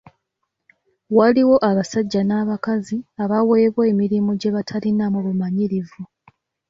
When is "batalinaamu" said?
4.55-5.17